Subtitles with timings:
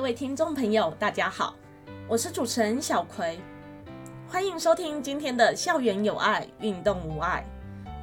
[0.00, 1.54] 各位听众朋友，大家好，
[2.08, 3.38] 我是主持人小葵，
[4.30, 7.44] 欢迎收听今天的校园有爱，运动无碍。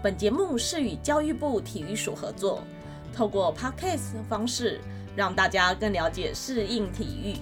[0.04, 2.62] 本节目是与教育部体育署合作，
[3.12, 4.80] 透过 podcast 方式，
[5.16, 7.38] 让大家更了解适应体育。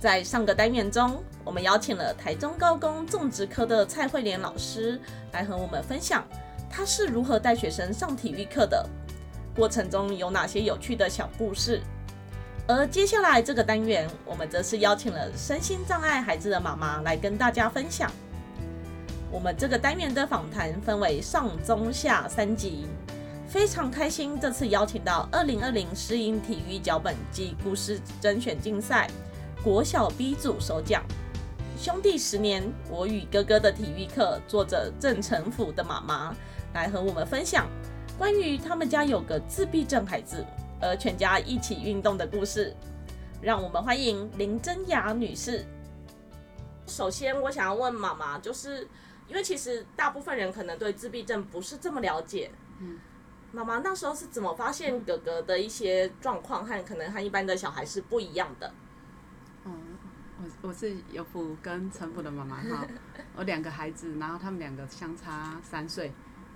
[0.00, 5.00] 在上个单元中，我们邀请了台中高工种植科的蔡慧莲老师
[5.30, 6.26] 来和我们分享，
[6.68, 8.84] 他是如何带学生上体育课的，
[9.54, 11.80] 过程中有哪些有趣的小故事。
[12.72, 18.08] 而接下来这个单元，我们则是邀请了身心障碍孩子的妈妈来跟大家分享。
[19.28, 22.86] 我们这个单元的访谈分为上、中、下三集，
[23.48, 29.10] 非常开心这次邀请到二零二零适应体育脚本及故事甄选竞赛
[29.64, 31.02] 国小 B 组首奖
[31.76, 36.32] 兄弟十年我与哥哥的体育课作者郑成甫的妈妈
[36.72, 37.66] 来和我们分享
[38.16, 40.46] 关于他们家有个自闭症孩子。
[40.80, 42.74] 而全家一起运动的故事，
[43.40, 45.64] 让我们欢迎林真雅女士。
[46.86, 48.88] 首先，我想要问妈妈，就是
[49.28, 52.50] 因为其实大部分人可能对自闭症不是这么了解。
[52.80, 52.98] 嗯。
[53.52, 58.72] 妈妈那时候是怎么发现哥哥的一些状况和可能和一般的小孩是不一样的？
[59.64, 59.98] 嗯，
[60.38, 62.86] 我我是有福跟陈福的妈妈哈，
[63.34, 66.12] 我两个孩子，然后他们两个相差三岁。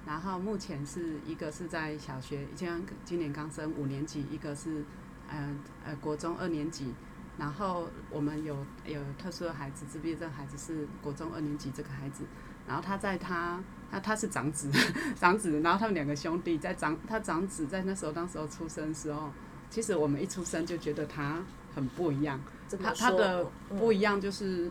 [0.07, 2.69] 然后目前是一个是在小学，今
[3.05, 4.85] 今年刚升五年级，一个是，
[5.29, 6.93] 呃呃国中二年级。
[7.39, 12.25] 然后我们有有特殊的孩子，自闭症孩子是国中二年级这个孩子。
[12.67, 13.59] 然后他在他
[13.91, 14.71] 他他是长子，
[15.19, 15.61] 长子。
[15.63, 19.31] 然后他们两个兄弟在长他长子在那时候当时候出生的时候，
[19.71, 21.43] 其实我们一出生就觉得他
[21.75, 22.39] 很不一样。
[22.81, 24.71] 他他的不一样就是，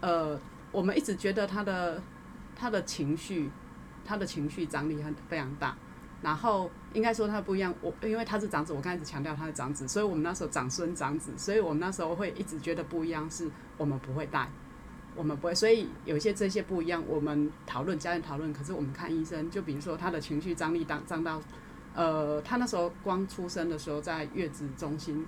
[0.00, 0.38] 呃，
[0.70, 2.02] 我们一直觉得他的
[2.54, 3.50] 他的情绪。
[4.04, 5.76] 他的情绪张力很非常大，
[6.22, 7.74] 然后应该说他不一样。
[7.80, 14.50] 我因为他是长子，我刚开始强调他是长子，所以我们那时候长孙长子，所以我们那时候会一直觉得不一样，是我们不会带，
[15.14, 15.54] 我们不会。
[15.54, 21.40] 所以有一些这些不一样，我们讨论家人讨论，可是我们看医生，就比如说他的情绪张力大张到，
[21.94, 25.24] 呃，他那时候光出生的时候在月子中心，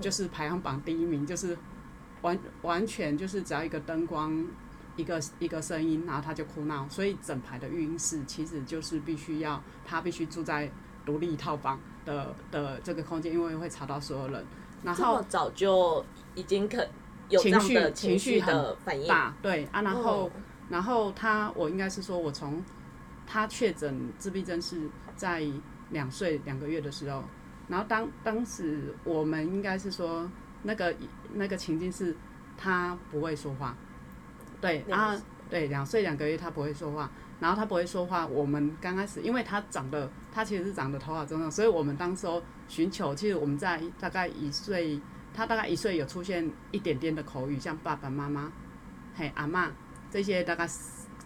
[0.00, 1.56] 就是排行榜第一名，就是
[2.22, 4.44] 完完全就是只要一个灯光。
[4.96, 10.70] 一个一个声音，然后他就哭闹，所以整排的育婴室其实就是必须要他必须住在
[11.04, 14.44] 独立套房的的这个空间，因为会吵到所有人。
[14.82, 16.04] 然后这么早就
[16.34, 16.86] 已经可
[17.28, 19.82] 有情绪情绪的反应大，对啊。
[19.82, 20.30] 然后
[20.68, 22.62] 然后他，我应该是说，我从
[23.26, 25.46] 他确诊自闭症是在
[25.90, 27.24] 两岁两个月的时候，
[27.68, 30.30] 然后当当时我们应该是说
[30.62, 30.94] 那个
[31.34, 32.16] 那个情境是
[32.56, 33.76] 他不会说话。
[34.60, 38.26] 对，然后对两岁两个月他不会说话，然后他不会说话。
[38.26, 45.00] 我们刚开始，因为他长得，他其实是长得头发中长，所以我们当时候寻求，其实我们在大概一岁，
[45.34, 48.52] 他大概一岁有出现一点点的口语，像爸爸妈妈、
[49.14, 49.70] 嘿阿妈
[50.10, 50.68] 这些大概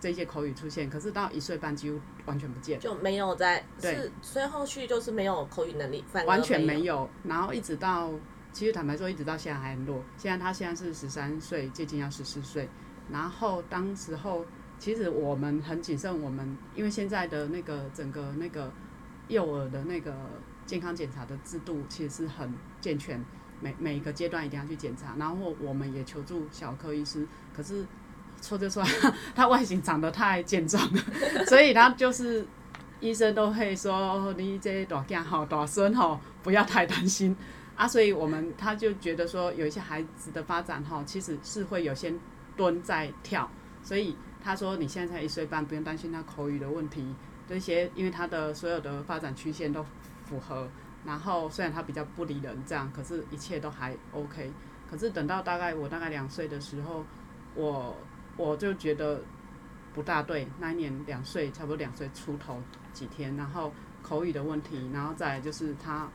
[0.00, 7.08] 这些口语出现，可是到一岁半几乎完全不见，就没有在对，所以后续就是没有口语能力，完全没有。
[7.22, 8.10] 然后一直到，
[8.52, 10.02] 其实坦白说，一直到现在还很弱。
[10.16, 12.68] 现在他现在是十三岁，接近要十四岁。
[13.12, 14.44] 然后当时候，
[14.78, 18.72] 其实我们很谨慎，我们因为现在的那个整个那个
[19.28, 20.14] 幼儿的那个
[20.64, 23.22] 健康检查的制度其实是很健全，
[23.60, 25.16] 每每一个阶段一定要去检查。
[25.18, 27.84] 然后我们也求助小科医师，可是
[28.40, 28.82] 说就说
[29.34, 32.46] 他外形长得太健壮了，所以他就是
[33.00, 37.36] 医生都会说你这大囝吼大孙吼不要太担心
[37.74, 37.88] 啊。
[37.88, 42.14] 所以我们他就觉得说有一些孩子的发展哈，其实是会有些。
[42.56, 43.50] 蹲在跳，
[43.82, 47.14] 所以他说你现在才一岁半，不用担心他口语的问题，
[47.48, 49.84] 这些因为他的所有的发展曲线都
[50.24, 50.68] 符合。
[51.04, 54.52] 然后虽然他比较不理人这样，可是一切都还 OK。
[54.90, 57.04] 可是等到大概我大概两岁的时候，
[57.54, 57.96] 我
[58.36, 59.22] 我就觉得
[59.94, 60.46] 不大对。
[60.58, 62.62] 那一年两岁，差不多两岁出头
[62.92, 63.72] 几天，然后
[64.02, 66.08] 口语的问题，然后再就是他。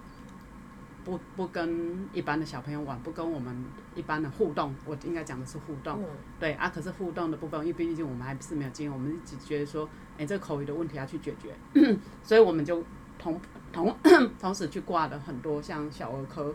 [1.06, 3.56] 不不跟一般的小朋友玩，不跟我们
[3.94, 6.04] 一般的互动，我应该讲的是互动，
[6.40, 6.68] 对啊。
[6.68, 9.88] 可是互动的部分，因为毕竟我们还是没有经验，我们只觉得说，
[10.18, 11.56] 哎，这个口语的问题要去解决，
[12.24, 12.84] 所以我们就
[13.20, 13.40] 同
[13.72, 13.96] 同
[14.42, 16.54] 同时去挂了很多像小儿科、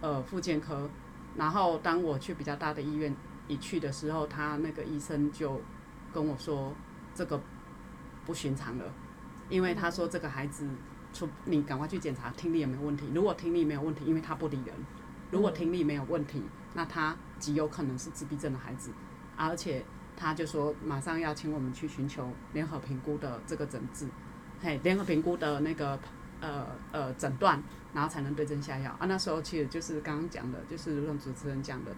[0.00, 0.88] 呃，妇健科。
[1.36, 3.14] 然后当我去比较大的医院
[3.46, 5.60] 一去的时候，他那个医生就
[6.14, 6.72] 跟我说，
[7.14, 7.38] 这个
[8.24, 8.84] 不寻常了，
[9.50, 10.66] 因为他说这个孩子。
[11.18, 13.10] 说你赶快去检查听力有没有问题。
[13.12, 14.74] 如果听力没有问题，因为他不理人；
[15.30, 16.42] 如果听力没有问题，
[16.74, 18.92] 那他极有可能是自闭症的孩子。
[19.36, 19.84] 而且
[20.16, 24.06] 他就说马上要请我们去寻求联合评估的这个诊治。
[24.60, 25.98] 嘿，联合评估的那个
[26.40, 27.62] 呃呃诊断，
[27.92, 29.06] 然后才能对症下药啊。
[29.06, 31.92] 那时候其实就是刚刚讲的，就是如同主持人讲的，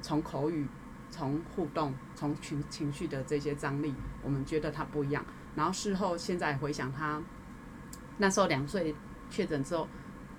[0.00, 0.66] 从口语、
[1.10, 5.24] 从互动、从情情绪的这些张力，我们觉得他不一样。
[5.54, 7.20] 然后事后现在回想他
[8.18, 8.94] 那时候两岁
[9.30, 9.88] 确诊之后，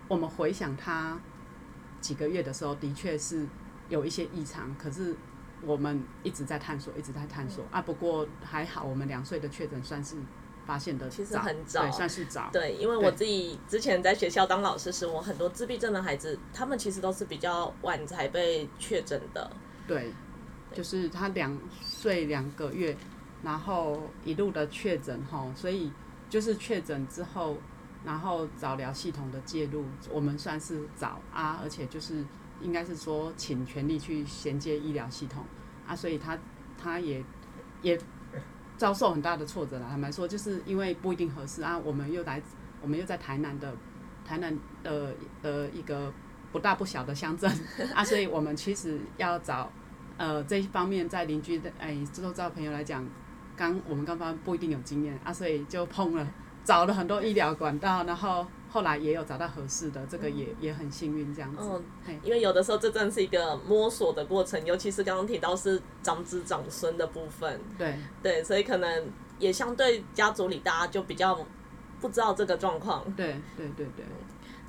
[0.07, 1.19] 我们回想他
[1.99, 3.45] 几个月的时候，的确是
[3.89, 5.15] 有一些异常，可是
[5.61, 7.81] 我们一直在探索，一直在探索啊。
[7.81, 10.15] 不过还好，我们两岁的确诊算是
[10.65, 12.49] 发现的其实早很早对，算是早。
[12.53, 19.51] 对，因为我自己之前在学校当老师时，我很多自闭症的孩子，他们其实都是比较晚才被确诊的。
[19.87, 20.13] 对，
[20.73, 22.95] 就是他两岁两个月，
[23.41, 25.91] 然后一路的确诊吼，所以
[26.29, 27.57] 就是确诊之后，
[28.03, 32.23] 然后早疗系统的介入，我们算是早啊，而且就是
[32.61, 35.43] 应该是说请全力去衔接医疗系统。
[35.85, 36.37] 啊，所以他
[36.77, 37.23] 他也
[37.81, 37.99] 也
[38.77, 39.87] 遭受很大的挫折了。
[39.89, 41.61] 坦白说，就是因为不一定合适。
[41.61, 42.41] 啊，我们又来，
[42.81, 43.75] 我们又在台南的
[44.23, 46.13] 台南的的一个
[46.51, 47.51] 不大不小的乡镇。
[47.93, 49.71] 啊，所以我们其实要找
[50.17, 53.05] 呃这一方面在邻居的哎周遭朋友来讲，
[53.57, 55.19] 刚我们刚刚不一定有经验。
[55.23, 56.25] 啊，所以就碰了
[56.63, 61.63] 找了很多医疗管道，然后后来也有找到合适的，这个也也很幸运这样子。
[61.63, 67.97] 嗯嘿，因为有的时候这真的是一个摸索的过程，尤其是刚刚提到是长子长孙的部分，对。
[68.21, 69.07] 对，所以可能
[69.39, 71.39] 也相对家族里大家就比较
[71.99, 73.03] 不知道这个状况。
[73.15, 74.05] 对对对对。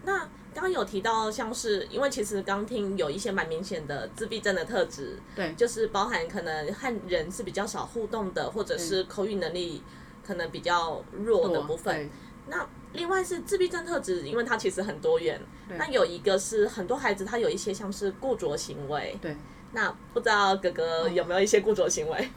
[0.02, 0.18] 那
[0.54, 5.52] 刚刚有提到，像是因为其实刚听有一些蛮明显的自闭症的特质，对。
[5.52, 9.82] 就是包含可能和人是比较少互动的，或者是口语能力
[10.30, 12.08] 可能比较弱的部分。
[12.46, 15.40] 那另外是自闭症特质，因为它其实很多元。
[15.68, 19.36] 对那有一个是很多孩子他有一些像是固着行为，对
[19.72, 22.28] 那不知道哥哥有没有一些固着行为？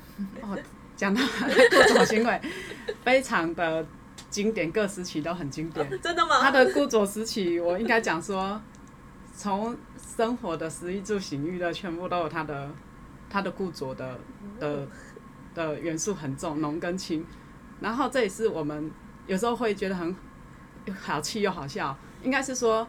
[0.42, 0.58] 哦，
[0.96, 2.42] 讲到 固着行为，
[3.06, 3.86] 非常的
[4.32, 5.88] 经典，各时期都很经典。
[6.02, 6.42] 真的吗？
[6.42, 8.60] 他的固着时期，我应该讲说，
[9.38, 9.78] 从
[10.18, 12.72] 生活的食衣住行娱乐，全部都有他的
[13.30, 14.20] 他的固着的
[14.60, 14.88] 的
[15.56, 17.24] 的元素很重，浓跟轻。
[17.84, 18.90] 然后这也是我们
[19.28, 20.16] 有时候会觉得很
[21.00, 22.88] 好气又好笑，应该是说。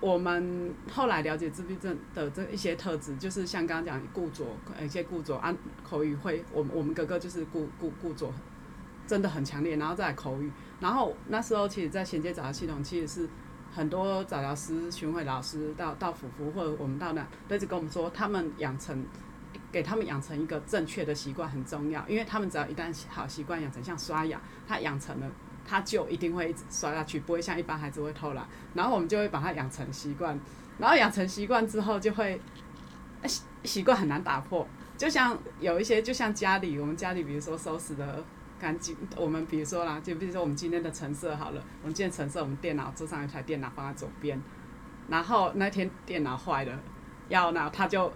[0.00, 4.44] 我们后来了解自闭症的这一些特质，就是像刚刚讲固着，
[4.78, 5.52] 呃一些固着啊，
[5.82, 8.32] 口语会，我们我们哥哥就是固固固着，
[9.08, 13.28] 真的很强烈，然后再口语，然后那时候其实，在衔接早教系统，其实是
[13.74, 19.04] 很多早教师、巡回老师到到辅服或者我们到那，都一直跟我们说，他们养成
[19.70, 25.26] 给他们养成一个正确的习惯很重要，因为他们只要一旦好习惯养成，像刷牙，他养成了。
[25.70, 28.42] 他就一定会一直刷下去，不会像一般孩子会偷懒。
[28.72, 30.40] 然后我们就会把他养成习惯，
[30.78, 32.40] 然后养成习惯之后，就会
[33.26, 34.66] 习习惯很难打破。
[34.96, 38.24] 就像有一些，就像家里，我们家里比如说收拾的
[38.58, 44.40] 干净，我们比如说啦，就比如说我们今天的橙色好了，我们今天橙色，我们电脑桌上有一台电脑放在左边，
[45.08, 46.80] 然后那天电脑坏了，
[47.28, 48.10] 要那它就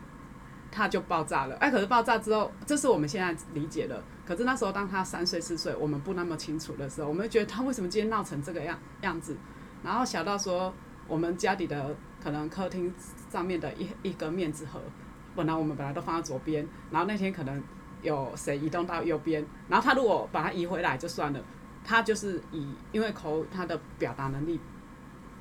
[0.72, 1.54] 它就爆炸了。
[1.56, 4.02] 哎，可是爆炸之后，这是我们现在理解的。
[4.26, 9.36] 可是那时候当他三岁四岁，我们不那么清楚的时候，我们觉得他为什么今天闹成这个样样子？
[9.84, 10.72] 然后小到说
[11.06, 12.92] 我们家里的可能客厅
[13.30, 14.80] 上面的一一个面纸盒，
[15.34, 17.62] 本来我们本来都放在左边，然后那天可能
[18.00, 21.40] 有谁移动到右边，然后他如果把它移回来就算了，
[21.84, 24.60] 他就是以因为口他的表达能力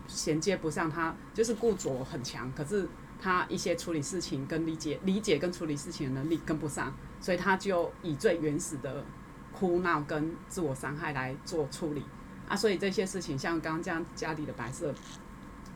[0.07, 2.89] 衔接不上他，就是固着很强，可是
[3.22, 9.06] 他一些处理事情跟理解理解跟处理事情的能力跟不上，所以他就以最原始的
[9.54, 12.04] 哭闹跟自我伤害来做处理。
[12.50, 14.94] 啊，所以这些事情像刚刚这样家里的白色，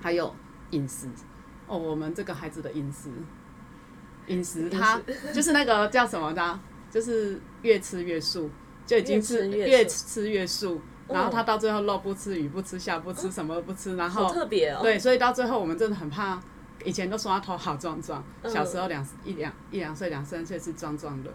[0.01, 0.35] 还有
[0.71, 1.07] 饮食。
[1.67, 3.09] 哦，我们这个孩子的饮食，
[4.27, 4.99] 饮食 他
[5.33, 6.59] 就是那个叫什么的，
[6.89, 8.49] 就是越吃越素，
[8.85, 10.81] 就已经是越吃越越素。
[11.07, 14.79] 然后他到最后肉不吃，鱼不吃，虾不吃，什么都不吃，然后好特别哦。
[14.81, 16.41] 对，所以到最后我们真的很怕。
[16.83, 21.31] 以前都说他头好壮壮，嗯小时候两一两一两岁、两三岁是壮壮的，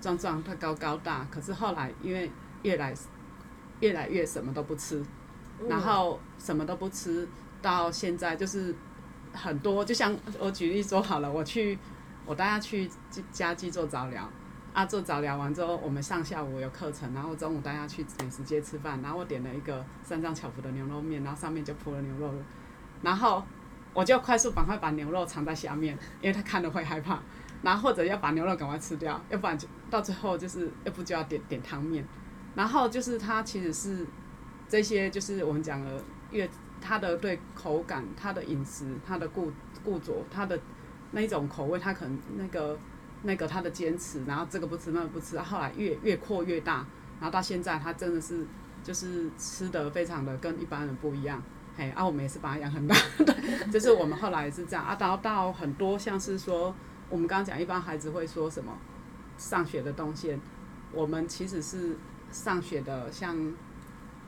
[0.00, 1.26] 壮壮他高高大。
[1.30, 2.30] 可是后来因为
[2.62, 2.94] 越来
[3.80, 5.04] 越来越什么都不吃，
[5.60, 7.28] 嗯然后什么都不吃，
[7.60, 8.74] 到现在就是
[9.32, 11.78] 很多，就像我举例说好了，我去
[12.24, 12.90] 我带他去
[13.30, 14.28] 家鸡做早疗，
[14.72, 22.32] 啊做早疗完之后，我们上下午有课程，然后中午带他去美食街吃饭，然后我点了一个三张巧福的牛肉面，然后上面就铺了牛肉，
[23.02, 23.44] 然后
[23.98, 27.18] 我就要快速赶快把牛肉藏在下面，因为他看了会害怕，
[27.62, 32.04] 然后或者要把牛肉赶快吃掉，要不然就到最后就是要不就要点点汤面，
[32.54, 34.06] 然后就是他其实是
[34.68, 36.00] 这些就是我们讲的
[36.30, 36.48] 越
[36.80, 39.50] 他的对口感、他的饮食、他的固
[39.82, 40.56] 固着、他的
[41.10, 42.78] 那一种口味，他可能那个
[43.22, 46.86] 那个他的坚持，然后这个不吃那个不吃，后来越越扩越大，
[47.18, 48.46] 然后到现在他真的是
[48.84, 51.42] 就是吃的非常的跟一般人不一样，
[51.78, 56.74] 嘿，啊，我们也是把它养很大， 对，就是我们后来也是这样啊，然后到很多像是说，
[57.08, 58.76] 我们刚刚讲，一般孩子会说什么
[59.36, 60.40] 上学的动线，
[60.92, 61.96] 我们其实是
[62.32, 63.36] 上学的，像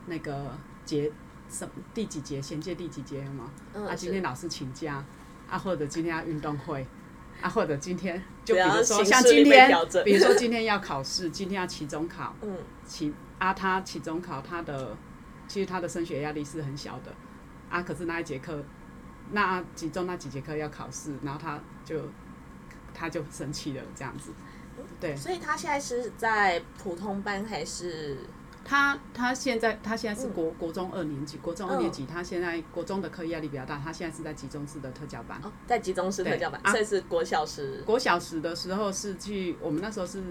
[0.05, 1.11] 那个节
[1.49, 3.51] 什么第几节衔接第几节有吗？
[3.73, 5.03] 嗯，啊，今天老师请假，
[5.49, 6.87] 啊，或者今天要运动会，
[7.41, 9.69] 啊，或者今天就比如说像今天，
[10.05, 12.55] 比如说今天要考试，今天要期中考，嗯
[12.85, 14.95] 期啊，他期中考他的
[15.49, 17.13] 其实他的升学压力是很小的，
[17.71, 18.61] 啊，可是那一节课，
[19.31, 22.01] 那集中那几节课要考试，然后他就
[22.93, 24.31] 他就生气了这样子，
[24.99, 28.17] 对所以他现在是在普通班还是？
[28.63, 35.41] 他他现在他现在是嗯国、国中二年级，国中二年级，他现在国中的课业压力比较大，他现在是在集中式的特教班。
[35.41, 37.81] 哦，在集中式特教班，所以是国小时。
[37.87, 40.21] 国小时的时候是去，我们那时候是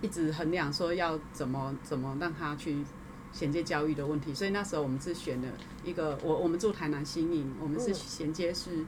[0.00, 2.84] 一直衡量说要怎么怎么让他去
[3.32, 5.48] 衔接教育的问题，所以那时候我们是选了
[5.84, 7.94] 一个，我我们住台南新营，我们是嗯。
[7.94, 8.84] 衔接是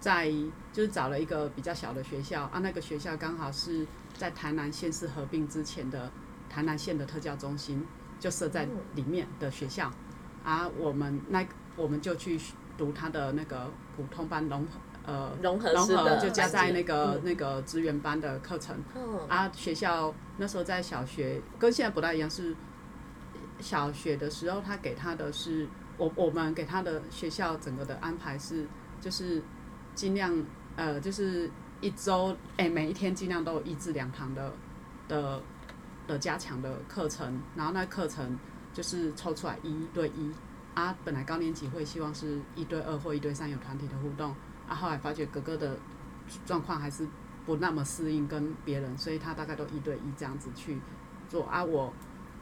[0.00, 0.30] 在
[0.72, 6.10] 就是找了一个比较小的学校啊，那个学校刚好是在台南县市合并之前的
[6.48, 7.86] 台南县的特教中心，
[8.18, 9.92] 就设在里面的学校，
[10.42, 11.46] 啊，我们那
[11.76, 12.40] 我们就去
[12.76, 14.68] 读他的那个普通班融合
[15.04, 17.20] 呃融合融合就加在那个、嗯。
[17.24, 18.76] 那个资源班的课程。
[18.94, 19.28] 嗯。
[19.28, 19.50] 啊。
[19.54, 22.54] 学校那时候在小学跟现在不大一样，是
[23.62, 25.66] 小学的时候他给他的是
[25.96, 28.66] 我我们给他的学校整个的安排是
[29.00, 29.40] 就是
[29.94, 30.44] 尽量
[30.76, 31.50] 呃就是
[31.80, 34.52] 一周哎、每一天尽量都有一至两堂的
[35.08, 35.40] 的
[36.06, 38.38] 的加强的课程，然后那课程
[38.72, 40.32] 就是抽出来一对一
[40.74, 44.34] 啊，本来高年级会希望是一对二或一对三有团体的互动。
[44.68, 45.76] 啊，后来发觉哥哥的
[46.46, 47.06] 状况还是
[47.44, 50.78] 不那么适应跟别人，所以他大概都一对一这样子去
[51.28, 51.62] 做啊。
[51.62, 51.92] 我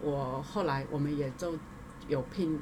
[0.00, 1.58] 我后来我们也就
[2.08, 2.60] 有聘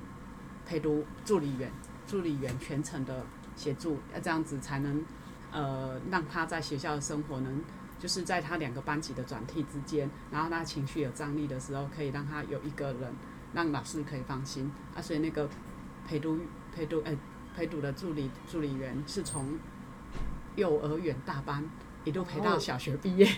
[0.66, 1.71] 陪读助理员，
[2.07, 3.25] 助理员全程的
[3.57, 5.04] 协助，要这样子才能
[5.52, 7.62] 呃让他在学校的生活能。
[8.00, 13.12] 就是在他两个班级的转替之间，然后他情绪有张力的时候，可以让他有一个人，
[13.52, 15.02] 让老师可以放心啊。
[15.02, 15.49] 所以那个
[16.07, 16.38] 陪读
[16.73, 17.12] 陪读呃
[17.57, 19.59] 陪读的助理助理员是从
[20.54, 21.68] 幼儿园大班
[22.04, 23.33] 一路陪到哦小学毕业，那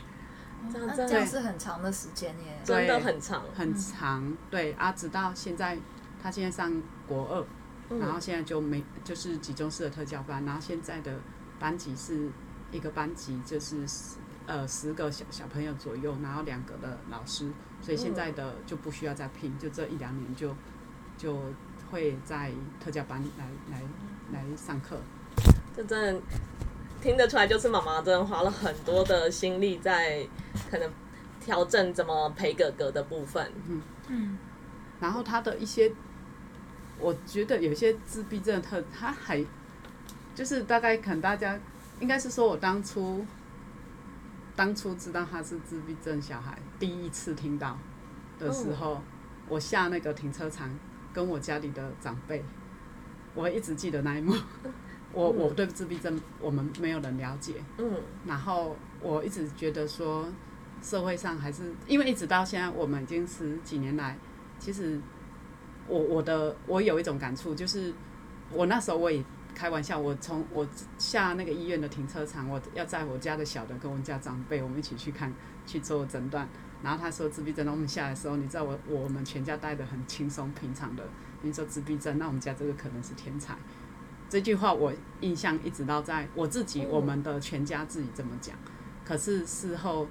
[0.73, 2.61] 这样真的这样是很长的时间耶。
[2.65, 3.43] 真的对很长。
[3.55, 4.37] 很长。
[4.51, 5.79] 对啊，直到现在
[6.23, 6.71] 他现在上
[7.07, 7.47] 国二，
[7.91, 11.19] 嗯然后现在就没就是集中式的特教班，然后现在的
[11.59, 12.29] 班级是
[12.71, 17.51] 一个班级就是十呃十个小小朋友左右，然后两个的老师，
[17.81, 20.55] 所以现在的就不需要再聘，就这一两年就
[21.17, 21.41] 就
[21.91, 23.83] 会在特教班来来
[24.33, 25.01] 来上课。
[25.75, 26.21] 这真的
[27.01, 30.27] 听得出来，就是妈妈真的花了很多的心力在
[30.71, 30.91] 可能
[31.41, 33.51] 调整怎么陪哥哥的部分。
[33.69, 34.39] 嗯嗯，
[35.01, 35.91] 然后他的一些，
[36.99, 39.45] 我觉得有些自闭症的特，他还
[40.35, 41.59] 就是大概可能大家
[42.01, 43.25] 应该是说我当初
[44.55, 47.79] 当初知道他是自闭症小孩，第一次听到
[48.39, 49.01] 的时候，
[49.49, 50.71] 我下那个停车场
[51.15, 52.45] 跟我家里的长辈，
[53.35, 54.35] 我一直记得那一幕。
[55.13, 57.95] 我我对自闭症我们没有人了解，嗯
[58.27, 60.29] 然后我一直觉得说，
[60.83, 64.17] 社会上还是因为一直到现在，我们已经十几年来，
[64.59, 65.01] 其实
[65.89, 67.93] 我我的我有一种感触，就是
[68.53, 69.25] 我那时候我也
[69.55, 75.33] 开玩笑，我从我下那个医院的停车场，我要载我家的小的跟我们家长辈，我们一起去看
[75.67, 76.49] 去做诊断。
[76.83, 81.03] 然后他说自闭症，那我们下来的时候，你知道我我们全家待的很轻松平常的，
[81.43, 83.55] 你说自闭症，那我们家这个可能是天才。
[84.31, 88.57] 这句话我印象一直到在我自己，我们的全家自己这么讲。
[89.05, 90.07] 可是事后，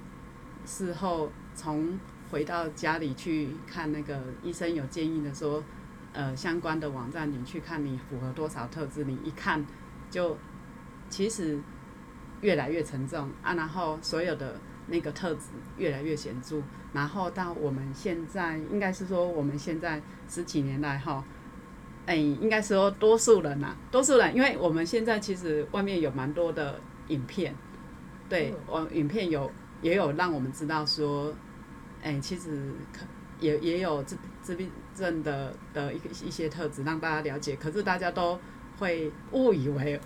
[0.66, 1.98] 事后从
[2.30, 5.64] 回到家里去看那个医生有建议的说，
[6.12, 9.64] 呃，相关的网站你去看你符合多少特质，你一看
[10.10, 10.36] 就
[11.08, 11.58] 其实
[12.42, 15.46] 越来越沉重啊，然后所有的那个特质
[15.78, 16.60] 越来越显著，
[16.92, 21.24] 然后到我们现在应该是说我们现在十几年来哈。
[22.06, 27.54] 哎，应该说多数人呐、啊多数人，因为我们现在其实外面有蛮多的影片，
[28.28, 29.50] 对，我影片有
[29.82, 31.32] 也有让我们知道说，
[32.02, 33.00] 哎，其实可
[33.38, 38.38] 也也有自自闭症的的一个一些特质让大家了解，可是大家都
[38.78, 40.00] 会误以为。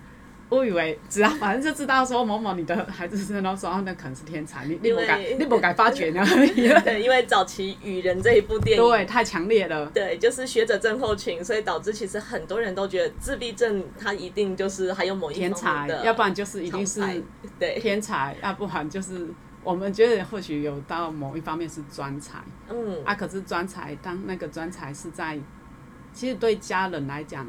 [0.50, 6.24] 误以为只要反正就知道说某某你的孩子是那说哦那可能是天才，你你不敢你不敢发觉呢？
[6.84, 9.86] 对，因为早期《雨人》这一部电影，对，太强烈了。
[9.86, 17.00] 对，就是学者症候群，所以导致其实很多人都觉得自闭症他一定就是还有某一天才，要不然就是一定是
[17.58, 19.26] 对，天才，要不然就是
[19.62, 23.14] 我们觉得或许有到某一方面是专才嗯，啊。
[23.14, 25.38] 可是专才，当那个专才是在，
[26.12, 27.46] 其实对家人来讲，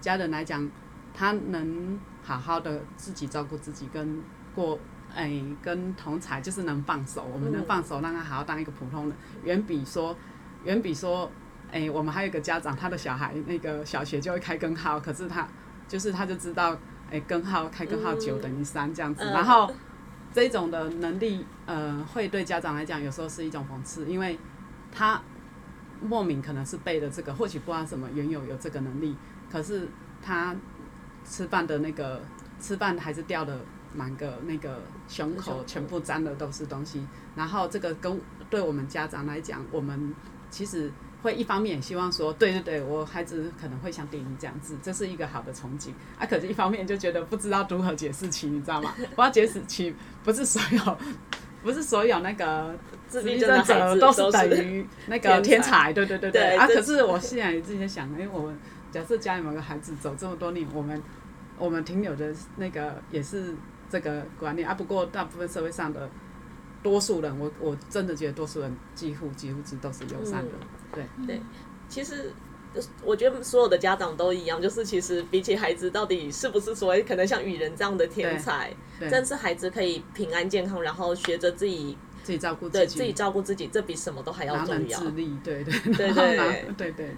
[0.00, 0.68] 家人来讲，
[1.14, 4.20] 他能好好的自己照顾自己，跟
[4.54, 4.78] 过
[5.14, 10.16] 哎跟同才就是能放手，我们能嗯放手让他好好当一个普通人，远比说
[10.64, 11.30] 远比说
[11.70, 15.46] 哎我们还有一个家长，他的小孩那个小学就会开根号，可是他
[15.86, 16.76] 就是他就知道
[17.10, 19.32] 哎根号开根号九嗯等于三这样子，嗯。
[19.32, 19.70] 然后
[20.32, 24.38] 这种的能力呃会对家长来讲有时候是一种讽刺，因为
[24.90, 25.20] 他
[26.00, 29.14] 莫名可能是背了这个，或许不知道什么缘由有这个能力，
[29.50, 29.88] 可是
[30.20, 30.54] 他
[31.24, 32.20] 吃饭的那个
[32.60, 33.58] 吃饭还是掉的
[33.94, 37.06] 满个那个胸胸口，全部沾的都是东西。
[37.34, 40.14] 然后这个跟对我们家长来讲，我们
[40.50, 46.26] 其实会一方面也希望说，对对对，我孩子可能会像电影这样子，这是一个好的憧憬啊。
[46.26, 48.94] 可是一方面就觉得不知道如何解释起，你知道吗？
[49.16, 50.98] 我要解释起，不是所有。
[51.62, 52.76] 不是所有那个
[53.08, 56.66] 自闭症者都是等于那个天天才对，对对对 啊！
[56.66, 58.58] 可是我现在自己在想，因为我们
[58.94, 61.02] 假设家里某个孩子走这么多年，我们
[61.58, 63.54] 我们停留的那个也是
[63.90, 64.74] 这个观念啊。
[64.74, 66.08] 不过大部分社会上的
[66.80, 70.52] 多数人，我我真的觉得多数人几乎几乎是都是友善的，
[71.16, 71.40] 嗯对
[71.88, 72.32] 其实。
[73.04, 84.98] 我觉得所有的家长都一样，就是其实比起孩子到底是不是所谓可能像雨人这样的天才，对，但是孩子可以平安健康，然后学着自己自己照顾自对自己照顾自己，这比什么都还要重要。
[84.98, 87.14] 能自立，对对对对对对。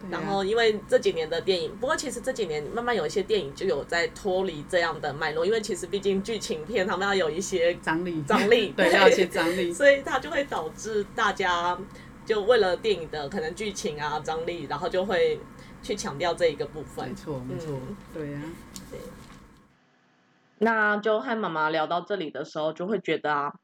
[0.00, 11.78] 对然啊后因为这几年的电影，不过其实这几年慢慢有一些电影就有在脱离这样的脉络，因为其实毕竟剧情片他们要有一些张力，张力 对，要有些张力， 所以它就会导致大家
[12.24, 15.38] 就为了电影的可能剧情啊张力，然后就会
[15.82, 17.08] 去强调这一个部分。
[17.08, 17.14] 没。
[17.14, 18.40] 错没错嗯，对呀、
[20.58, 23.54] 那就和妈妈聊到这里的时候，就会觉得啊，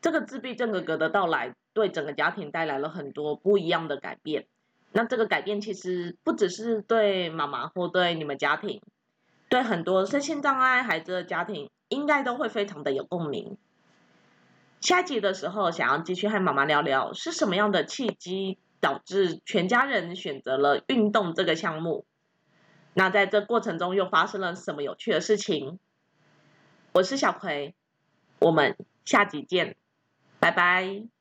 [0.00, 4.46] 这个自闭症哥哥的到来，对整个家庭带来了很多不一样的改变。
[4.92, 8.80] 那这个改变其实不只是对妈妈或对你们家庭，
[9.48, 13.56] 对很多身心障碍孩子的家庭，应该都会非常的有共鸣。
[14.80, 22.04] 下一集的时候，想要继续和妈妈聊聊是什么样的契机导致全家人选择了运动这个项目。
[22.94, 25.78] 那在这过程中又发生了什么有趣的事情？
[26.92, 27.74] 我是小葵，
[28.40, 29.76] 我们下集见，
[30.40, 31.19] 拜拜。